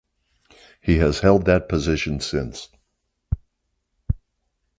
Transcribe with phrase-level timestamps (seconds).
[0.81, 2.69] He has held that position since.